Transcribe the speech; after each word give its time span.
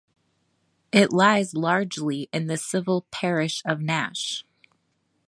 It 0.91 1.13
lies 1.13 1.53
largely 1.53 2.27
in 2.33 2.47
the 2.47 2.57
civil 2.57 3.03
parish 3.11 3.61
of 3.65 3.81
Nash. 3.81 4.43